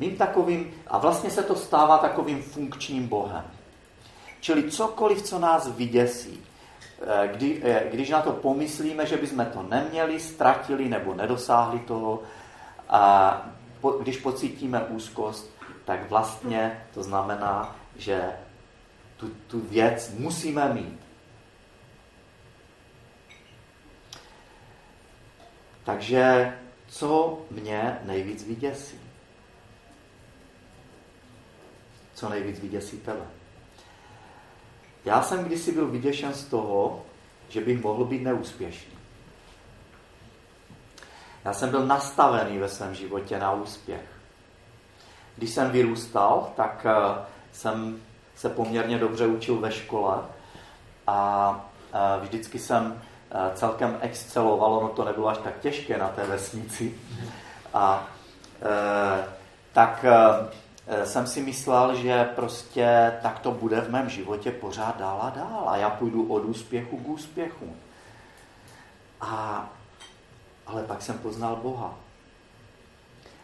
[0.00, 3.44] Mým takovým, a vlastně se to stává takovým funkčním bohem.
[4.40, 6.40] Čili cokoliv, co nás vyděsí,
[7.02, 12.22] eh, kdy, eh, když na to pomyslíme, že bychom to neměli, ztratili nebo nedosáhli toho,
[12.88, 13.42] a
[14.00, 15.50] když pocítíme úzkost,
[15.84, 18.32] tak vlastně to znamená, že
[19.16, 21.00] tu, tu věc musíme mít.
[25.84, 26.54] Takže
[26.88, 28.99] co mě nejvíc vyděsí?
[32.20, 33.26] Co nejvíc vyděsí tebe?
[35.04, 37.02] Já jsem kdysi byl vyděšen z toho,
[37.48, 38.92] že bych mohl být neúspěšný.
[41.44, 44.04] Já jsem byl nastavený ve svém životě na úspěch.
[45.36, 48.00] Když jsem vyrůstal, tak eh, jsem
[48.36, 50.18] se poměrně dobře učil ve škole
[51.06, 56.26] a eh, vždycky jsem eh, celkem exceloval, ono to nebylo až tak těžké na té
[56.26, 56.94] vesnici.
[57.74, 58.08] A
[59.72, 60.04] tak
[61.04, 65.64] jsem si myslel, že prostě tak to bude v mém životě pořád dál a dál
[65.68, 67.76] a já půjdu od úspěchu k úspěchu.
[69.20, 69.68] A
[70.70, 71.98] ale pak jsem poznal Boha.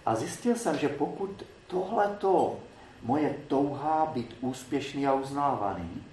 [0.06, 2.60] A zjistil jsem, že pokud tohleto
[3.02, 6.04] moje touha být úspěšný a uznávaný,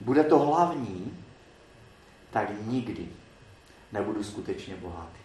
[0.00, 1.24] bude to hlavní,
[2.30, 3.08] tak nikdy
[3.92, 5.21] nebudu skutečně bohatý.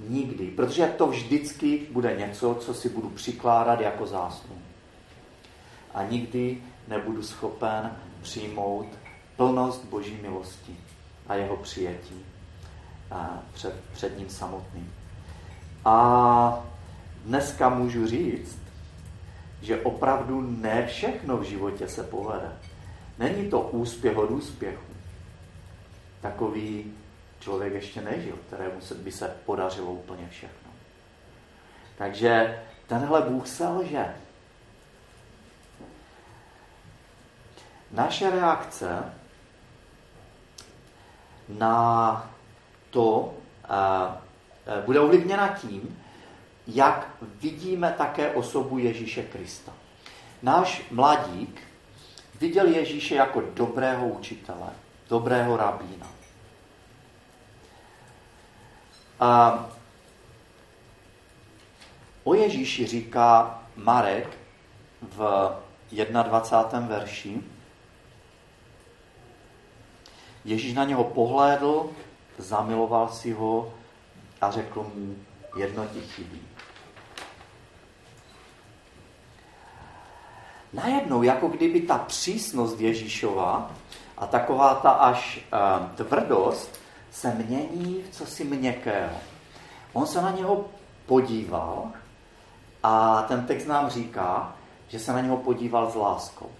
[0.00, 0.46] Nikdy.
[0.46, 4.62] Protože to vždycky bude něco, co si budu přikládat jako zásluhu.
[5.94, 8.86] A nikdy nebudu schopen přijmout
[9.36, 10.76] plnost Boží milosti
[11.28, 12.24] a jeho přijetí
[13.52, 14.92] před, před ním samotným.
[15.84, 16.66] A
[17.24, 18.58] dneska můžu říct,
[19.62, 22.52] že opravdu ne všechno v životě se povede.
[23.18, 24.92] Není to úspěch od úspěchu.
[26.20, 26.92] Takový
[27.40, 30.70] člověk ještě nežil, kterému se, by se podařilo úplně všechno.
[31.98, 34.14] Takže tenhle Bůh selže.
[37.90, 39.12] Naše reakce
[41.48, 42.30] na
[42.90, 43.34] to
[44.84, 46.02] bude ovlivněna tím,
[46.66, 49.72] jak vidíme také osobu Ježíše Krista.
[50.42, 51.60] Náš mladík
[52.40, 54.68] viděl Ježíše jako dobrého učitele,
[55.08, 56.17] dobrého rabína.
[59.20, 59.64] A
[62.24, 64.38] o Ježíši říká Marek
[65.02, 65.52] v
[66.22, 66.80] 21.
[66.80, 67.40] verši.
[70.44, 71.90] Ježíš na něho pohlédl
[72.38, 73.74] zamiloval si ho
[74.40, 75.16] a řekl mu,
[75.56, 76.42] jedno ti chybí.
[80.72, 83.70] Najednou, jako kdyby ta přísnost Ježíšova
[84.18, 89.16] a taková ta až uh, tvrdost se mění v cosi měkkého.
[89.92, 90.64] On se na něho
[91.06, 91.92] podíval
[92.82, 94.56] a ten text nám říká,
[94.88, 96.50] že se na něho podíval s láskou.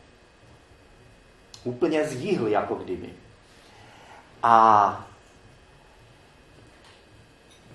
[1.65, 3.15] Úplně zjíhl, jako kdyby.
[4.43, 5.07] A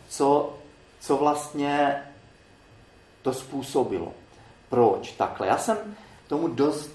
[0.08, 0.54] co,
[1.00, 2.04] co vlastně
[3.22, 4.14] to způsobilo.
[4.70, 5.48] Proč takhle?
[5.48, 5.78] Já jsem
[6.28, 6.92] tomu dost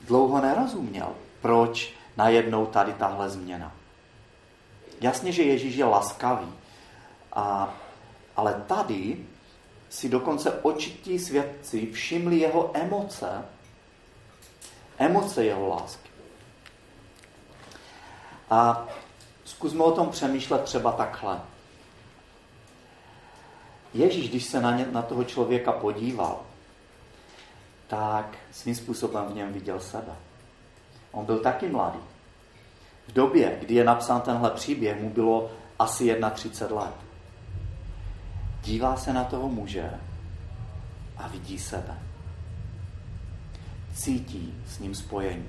[0.00, 1.12] dlouho nerozuměl.
[1.40, 3.77] Proč najednou tady tahle změna?
[5.00, 6.52] Jasně, že Ježíš je laskavý,
[7.32, 7.74] a,
[8.36, 9.26] ale tady
[9.88, 13.44] si dokonce očití svědci všimli jeho emoce,
[14.98, 16.08] emoce jeho lásky.
[18.50, 18.88] A
[19.44, 21.40] zkusme o tom přemýšlet třeba takhle.
[23.94, 26.40] Ježíš, když se na, ně, na toho člověka podíval,
[27.86, 30.16] tak svým způsobem v něm viděl sebe.
[31.12, 31.98] On byl taky mladý.
[33.08, 36.94] V době, kdy je napsán tenhle příběh, mu bylo asi 31 let.
[38.62, 39.90] dívá se na toho muže
[41.16, 41.98] a vidí sebe.
[43.94, 45.48] Cítí s ním spojení.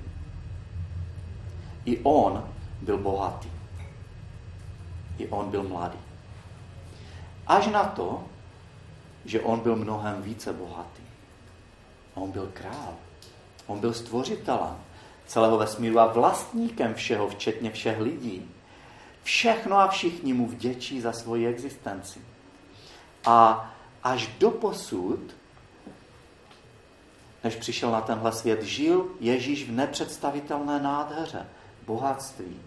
[1.84, 2.48] I on
[2.80, 3.50] byl bohatý.
[5.18, 5.98] I on byl mladý.
[7.46, 8.24] Až na to,
[9.24, 11.02] že on byl mnohem více bohatý.
[12.14, 12.94] On byl král.
[13.66, 14.76] On byl stvořitelem
[15.30, 18.50] celého vesmíru a vlastníkem všeho, včetně všech lidí.
[19.22, 22.20] Všechno a všichni mu vděčí za svoji existenci.
[23.24, 23.70] A
[24.02, 25.20] až do posud,
[27.44, 31.46] než přišel na tenhle svět, žil Ježíš v nepředstavitelné nádheře,
[31.86, 32.60] bohatství,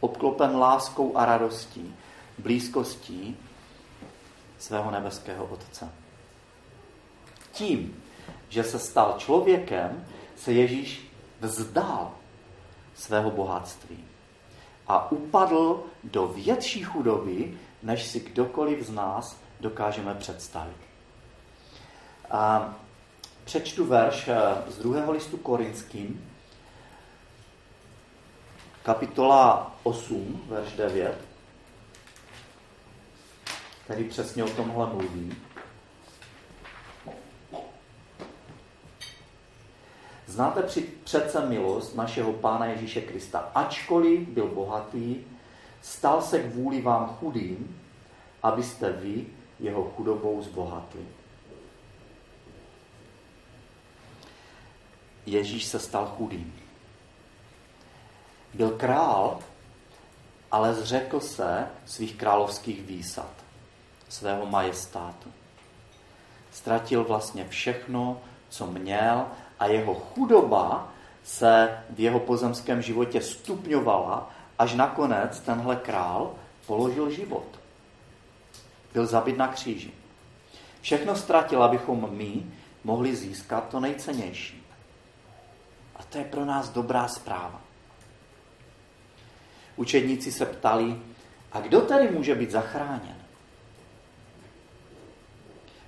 [0.00, 1.94] obklopen láskou a radostí,
[2.38, 3.36] blízkostí
[4.58, 5.92] svého nebeského Otce.
[7.52, 8.02] Tím,
[8.48, 11.05] že se stal člověkem, se Ježíš
[11.40, 12.14] vzdal
[12.94, 14.04] svého bohatství
[14.86, 20.76] a upadl do větší chudoby, než si kdokoliv z nás dokážeme představit.
[22.30, 22.74] A
[23.44, 26.30] přečtu verš eh, z druhého listu Korinským,
[28.82, 31.18] kapitola 8, verš 9,
[33.84, 35.36] který přesně o tomhle mluví.
[40.26, 40.62] Znáte
[41.04, 43.50] přece milost našeho Pána Ježíše Krista.
[43.54, 45.16] Ačkoliv byl bohatý,
[45.82, 47.80] stal se k vůli vám chudým,
[48.42, 49.26] abyste vy
[49.60, 51.00] jeho chudobou zbohatli.
[55.26, 56.54] Ježíš se stal chudým.
[58.54, 59.38] Byl král,
[60.50, 63.30] ale zřekl se svých královských výsad,
[64.08, 65.32] svého majestátu.
[66.52, 69.26] Ztratil vlastně všechno, co měl
[69.58, 70.92] a jeho chudoba
[71.24, 76.34] se v jeho pozemském životě stupňovala, až nakonec tenhle král
[76.66, 77.46] položil život.
[78.92, 79.92] Byl zabit na kříži.
[80.80, 82.46] Všechno ztratil, abychom my
[82.84, 84.66] mohli získat to nejcennější.
[85.96, 87.60] A to je pro nás dobrá zpráva.
[89.76, 91.00] Učedníci se ptali,
[91.52, 93.16] a kdo tedy může být zachráněn?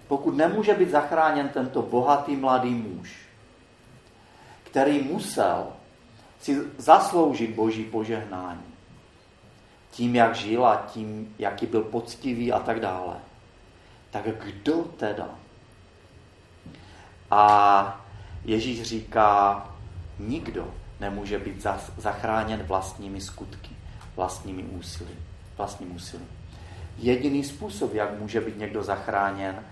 [0.08, 3.27] Pokud nemůže být zachráněn tento bohatý mladý muž,
[4.70, 5.66] který musel
[6.40, 8.74] si zasloužit boží požehnání,
[9.90, 13.16] tím, jak žil a tím, jaký byl poctivý a tak dále,
[14.10, 15.28] tak kdo teda?
[17.30, 18.04] A
[18.44, 19.66] Ježíš říká,
[20.18, 21.66] nikdo nemůže být
[21.96, 23.78] zachráněn vlastními skutky
[24.18, 25.14] vlastními úsilí,
[25.56, 26.28] vlastním úsilím.
[26.98, 29.64] Jediný způsob, jak může být někdo zachráněn,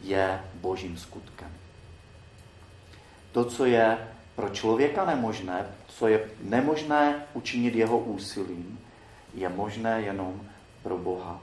[0.00, 1.57] je božím skutkem.
[3.32, 3.98] To, co je
[4.36, 8.80] pro člověka nemožné, co je nemožné učinit jeho úsilím,
[9.34, 10.48] je možné jenom
[10.82, 11.40] pro Boha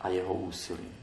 [0.00, 0.96] a jeho úsilím.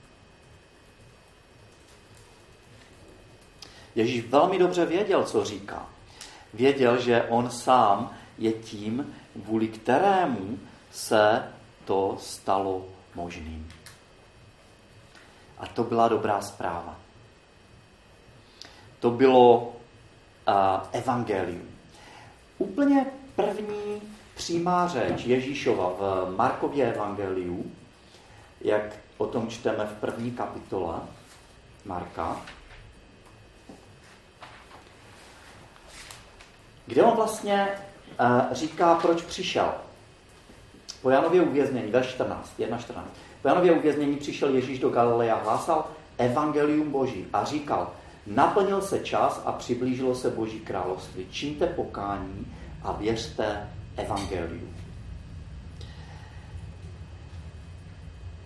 [3.95, 5.89] Ježíš velmi dobře věděl, co říká.
[6.53, 10.59] Věděl, že on sám je tím, kvůli kterému
[10.91, 11.43] se
[11.85, 13.69] to stalo možným.
[15.57, 16.99] A to byla dobrá zpráva.
[18.99, 19.73] To bylo
[20.91, 21.69] evangelium.
[22.57, 24.01] Úplně první
[24.35, 27.71] přímá řeč Ježíšova v Markově evangeliu,
[28.61, 28.81] jak
[29.17, 30.95] o tom čteme v první kapitole
[31.85, 32.41] Marka,
[36.85, 37.67] kde on vlastně
[38.51, 39.73] říká, proč přišel.
[41.01, 43.01] Po Janově uvěznění, verš 14, 1.14.
[43.41, 45.87] Po Janově uvěznění přišel Ježíš do Galileja, hlásal
[46.17, 47.91] evangelium Boží a říkal,
[48.27, 51.27] naplnil se čas a přiblížilo se Boží království.
[51.31, 52.53] Čiňte pokání
[52.83, 54.75] a věřte evangelium.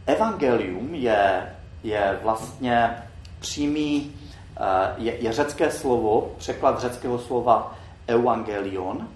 [0.05, 3.03] Evangelium je, je vlastně
[3.39, 4.15] přímý,
[4.57, 9.09] eh, je, je řecké slovo, překlad řeckého slova evangelion,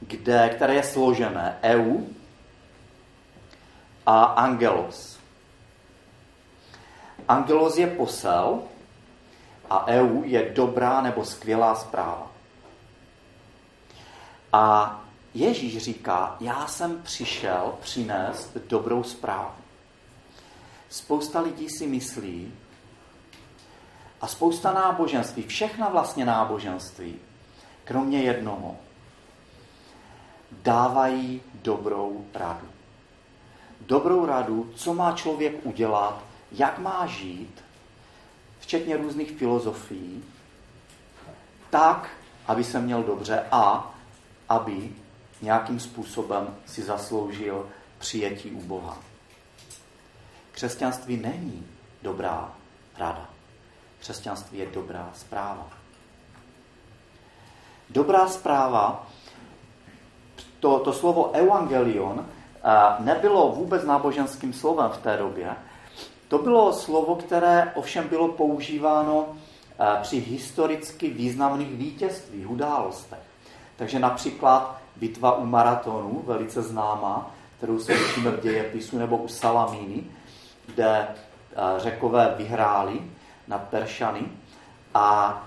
[0.00, 1.98] kde, které je složené EU
[4.06, 5.18] a angelos.
[7.28, 8.62] Angelos je posel
[9.70, 12.30] a EU je dobrá nebo skvělá zpráva.
[14.52, 14.96] A
[15.34, 19.54] Ježíš říká, já jsem přišel přinést dobrou zprávu.
[20.88, 22.52] Spousta lidí si myslí,
[24.20, 27.16] a spousta náboženství, všechna vlastně náboženství,
[27.84, 28.76] kromě jednoho,
[30.52, 32.68] dávají dobrou radu.
[33.80, 37.64] Dobrou radu, co má člověk udělat, jak má žít,
[38.60, 40.24] včetně různých filozofií,
[41.70, 42.10] tak,
[42.46, 43.94] aby se měl dobře a
[44.48, 44.92] aby
[45.42, 48.98] nějakým způsobem si zasloužil přijetí u Boha.
[50.52, 51.66] Křesťanství není
[52.02, 52.52] dobrá
[52.98, 53.28] rada.
[53.98, 55.68] Křesťanství je dobrá zpráva.
[57.90, 59.06] Dobrá zpráva,
[60.60, 62.26] to, to slovo evangelion
[62.98, 65.56] nebylo vůbec náboženským slovem v té době.
[66.30, 69.26] To bylo slovo, které ovšem bylo používáno
[70.02, 73.18] při historicky významných vítězstvích, událostech.
[73.76, 80.04] Takže například bitva u maratonu, velice známá, kterou se učíme v dějepisu, nebo u Salamíny,
[80.66, 81.08] kde
[81.76, 83.00] řekové vyhráli
[83.48, 84.22] nad Peršany.
[84.94, 85.38] A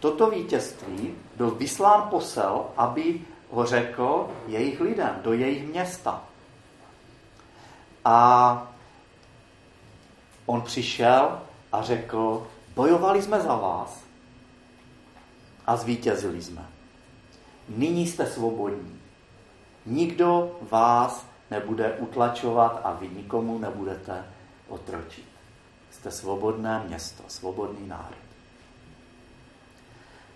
[0.00, 3.20] toto vítězství byl vyslán posel, aby
[3.50, 6.22] ho řekl jejich lidem, do jejich města.
[8.04, 8.72] A
[10.48, 11.40] on přišel
[11.72, 14.04] a řekl, bojovali jsme za vás
[15.66, 16.68] a zvítězili jsme.
[17.68, 19.00] Nyní jste svobodní.
[19.86, 24.24] Nikdo vás nebude utlačovat a vy nikomu nebudete
[24.68, 25.28] otročit.
[25.90, 28.28] Jste svobodné město, svobodný národ.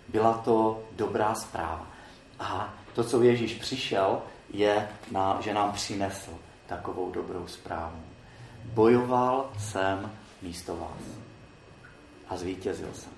[0.07, 1.87] Byla to dobrá zpráva.
[2.39, 6.31] A to, co Ježíš přišel, je, na, že nám přinesl
[6.67, 8.12] takovou dobrou zprávu.
[8.63, 10.11] Bojoval jsem
[10.41, 11.17] místo vás.
[12.29, 13.11] A zvítězil jsem.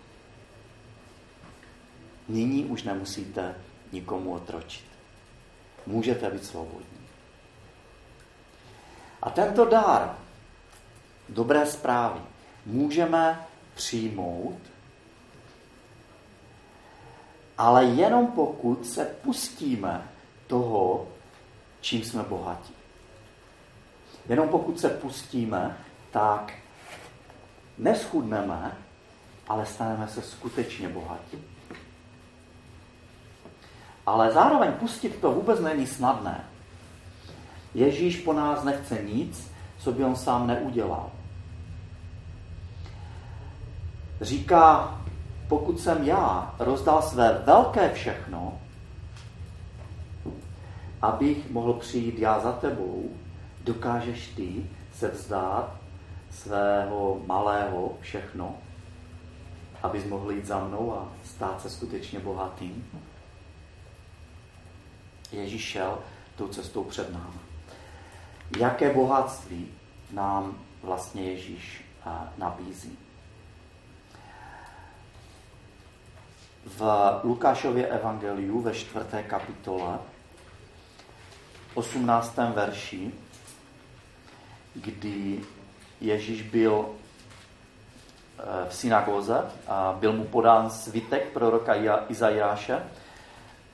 [2.28, 3.56] Nyní už nemusíte
[3.92, 4.86] nikomu otročit.
[5.86, 7.08] Můžete být svobodní.
[9.22, 10.18] A tento dár
[11.30, 12.20] dobré zprávy
[12.66, 14.60] můžeme přijmout,
[17.58, 20.10] ale jenom pokud se pustíme
[20.48, 21.08] toho,
[21.82, 22.75] čím jsme bohatí.
[24.30, 25.78] Jenom pokud se pustíme,
[26.12, 26.54] tak
[27.78, 28.78] neschudneme,
[29.48, 31.38] ale staneme se skutečně bohatí.
[34.06, 36.44] Ale zároveň pustit to vůbec není snadné.
[37.74, 41.12] Ježíš po nás nechce nic, co by on sám neudělal.
[44.22, 44.98] Říká,
[45.48, 48.60] pokud jsem já rozdal své velké všechno,
[51.02, 53.10] abych mohl přijít já za tebou,
[53.66, 55.76] dokážeš ty se vzdát
[56.32, 58.58] svého malého všechno,
[59.84, 62.90] abys mohl jít za mnou a stát se skutečně bohatým.
[65.32, 66.00] Ježíš šel
[66.36, 67.40] tou cestou před námi.
[68.60, 69.68] Jaké bohatství
[70.12, 71.86] nám vlastně Ježíš
[72.38, 72.98] nabízí?
[76.66, 76.82] V
[77.24, 80.00] Lukášově evangeliu ve čtvrté kapitole
[81.74, 82.38] 18.
[82.38, 83.12] verši,
[84.76, 85.42] kdy
[86.02, 91.74] Ježíš byl eh, v synagoze a byl mu podán svitek proroka
[92.10, 92.84] Izajáše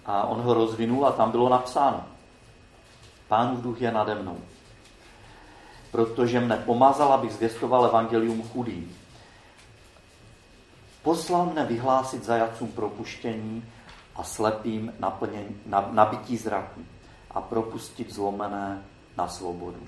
[0.06, 2.06] a on ho rozvinul a tam bylo napsáno
[3.32, 4.38] Pánův duch je nade mnou,
[5.92, 8.98] protože mne pomazal, abych zvěstoval evangelium chudým.
[11.04, 13.66] Poslal mne vyhlásit zajacům propuštění
[14.16, 15.56] a slepým naplnění,
[15.92, 16.82] nabití zraku
[17.32, 18.84] a propustit zlomené
[19.18, 19.88] na svobodu.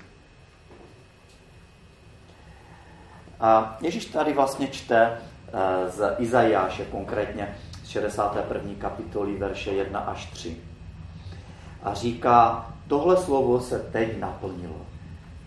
[3.40, 8.74] A Ježíš tady vlastně čte eh, z Izajáše, konkrétně z 61.
[8.78, 10.56] kapitoly, verše 1 až 3.
[11.82, 14.86] A říká, tohle slovo se teď naplnilo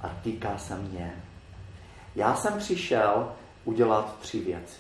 [0.02, 1.14] a týká se mě.
[2.16, 3.32] Já jsem přišel
[3.66, 4.80] udělat tři věci.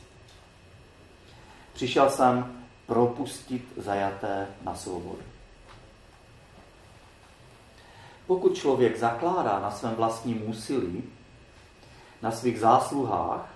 [1.73, 5.21] Přišel jsem propustit zajaté na svobodu.
[8.27, 11.03] Pokud člověk zakládá na svém vlastním úsilí,
[12.21, 13.53] na svých zásluhách,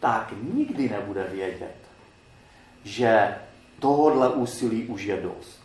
[0.00, 1.76] tak nikdy nebude vědět,
[2.84, 3.34] že
[3.78, 5.60] tohodle úsilí už je dost.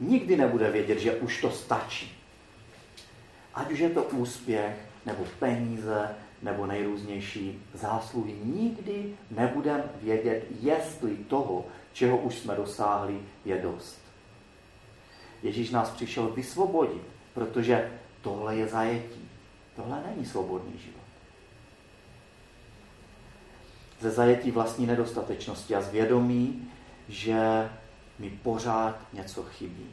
[0.00, 2.18] Nikdy nebude vědět, že už to stačí.
[3.54, 8.34] Ať už je to úspěch, nebo peníze, nebo nejrůznější zásluhy.
[8.44, 13.98] Nikdy nebudeme vědět, jestli toho, čeho už jsme dosáhli, je dost.
[15.42, 17.02] Ježíš nás přišel vysvobodit,
[17.34, 17.90] protože
[18.22, 19.21] tohle je zajetí.
[19.76, 21.02] Tohle není svobodný život.
[24.00, 26.70] Ze zajetí vlastní nedostatečnosti a zvědomí,
[27.08, 27.70] že
[28.18, 29.90] mi pořád něco chybí.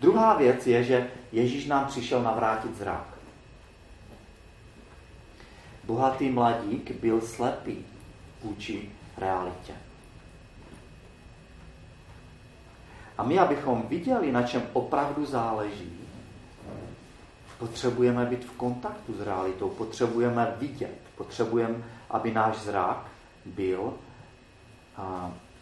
[0.00, 3.06] Druhá věc je, že Ježíš nám přišel navrátit zrak.
[5.84, 7.84] Bohatý mladík byl slepý
[8.42, 9.74] vůči realitě.
[13.18, 16.01] A my, abychom viděli, na čem opravdu záleží,
[17.62, 23.06] potřebujeme být v kontaktu s realitou, potřebujeme vidět, potřebujeme, aby náš zrak
[23.44, 23.94] byl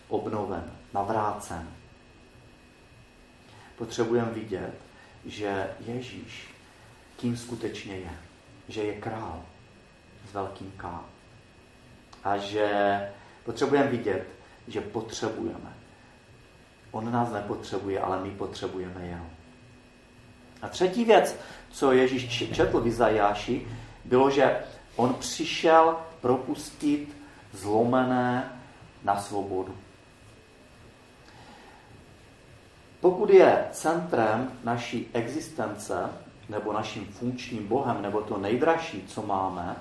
[0.08, 1.68] obnoven, navrácen.
[3.76, 4.74] Potřebujeme vidět,
[5.24, 6.48] že Ježíš
[7.16, 8.10] kým skutečně je.
[8.68, 9.42] že je král
[10.30, 11.04] s velkým K.
[12.24, 12.68] A že
[13.44, 14.26] potřebujeme vidět,
[14.68, 15.72] že potřebujeme.
[16.90, 19.39] On nás nepotřebuje, ale my potřebujeme jeho.
[20.62, 21.36] A třetí věc,
[21.70, 23.66] co Ježíš četl v Izajáši,
[24.04, 24.56] bylo, že
[24.96, 27.16] on přišel propustit
[27.52, 28.52] zlomené
[29.04, 29.74] na svobodu.
[33.00, 36.10] Pokud je centrem naší existence,
[36.48, 39.76] nebo naším funkčním Bohem, nebo to nejdražší, co máme,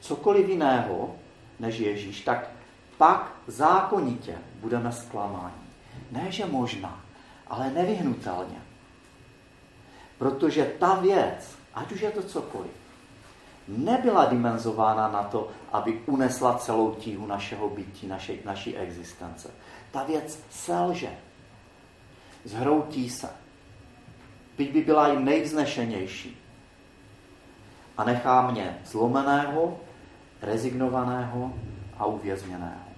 [0.00, 1.16] cokoliv jiného
[1.60, 2.50] než Ježíš, tak
[2.98, 5.54] pak zákonitě budeme zklamáni.
[6.10, 7.00] Ne, že možná,
[7.46, 8.67] ale nevyhnutelně.
[10.18, 12.70] Protože ta věc, ať už je to cokoliv,
[13.68, 19.50] nebyla dimenzována na to, aby unesla celou tíhu našeho bytí, naše, naší existence.
[19.90, 21.10] Ta věc selže.
[22.44, 23.28] Zhroutí se.
[24.58, 26.36] Byť by byla i nejvznešenější.
[27.96, 29.80] A nechá mě zlomeného,
[30.42, 31.52] rezignovaného
[31.98, 32.88] a uvězněného.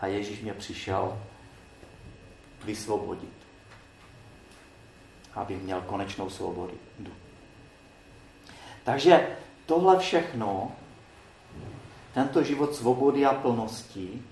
[0.00, 1.18] A Ježíš mě přišel
[2.64, 3.39] vysvobodit,
[5.34, 6.74] aby měl konečnou svobodu.
[8.84, 10.72] Takže tohle všechno,
[12.14, 14.22] tento život svobody a plnosti,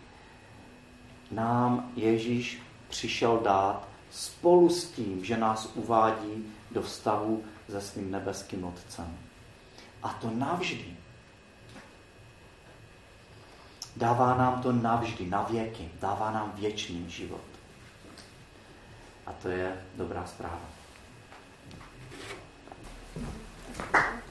[1.31, 8.65] nám Ježíš přišel dát spolu s tím, že nás uvádí do vztahu se svým nebeským
[8.65, 9.19] Otcem.
[10.03, 10.97] A to navždy.
[13.97, 15.91] Dává nám to navždy, na věky.
[16.01, 17.41] Dává nám věčný život.
[19.27, 20.78] A to je dobrá zpráva.
[23.93, 24.28] あっ。